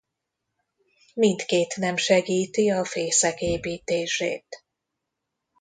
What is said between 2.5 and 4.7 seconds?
a fészek építését.